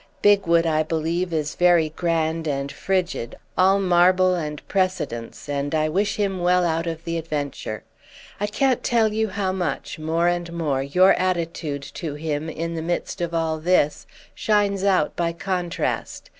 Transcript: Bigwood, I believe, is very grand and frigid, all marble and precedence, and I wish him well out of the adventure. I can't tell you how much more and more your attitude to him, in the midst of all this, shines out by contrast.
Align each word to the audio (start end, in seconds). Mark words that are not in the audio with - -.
Bigwood, 0.23 0.65
I 0.65 0.81
believe, 0.81 1.31
is 1.31 1.53
very 1.53 1.89
grand 1.89 2.47
and 2.47 2.71
frigid, 2.71 3.35
all 3.55 3.79
marble 3.79 4.33
and 4.33 4.67
precedence, 4.67 5.47
and 5.47 5.75
I 5.75 5.89
wish 5.89 6.15
him 6.15 6.39
well 6.39 6.65
out 6.65 6.87
of 6.87 7.03
the 7.05 7.19
adventure. 7.19 7.83
I 8.39 8.47
can't 8.47 8.81
tell 8.83 9.13
you 9.13 9.27
how 9.29 9.51
much 9.51 9.99
more 9.99 10.27
and 10.27 10.51
more 10.53 10.81
your 10.81 11.13
attitude 11.19 11.83
to 11.83 12.15
him, 12.15 12.49
in 12.49 12.73
the 12.73 12.81
midst 12.81 13.21
of 13.21 13.31
all 13.35 13.59
this, 13.59 14.07
shines 14.33 14.83
out 14.83 15.15
by 15.15 15.33
contrast. 15.33 16.29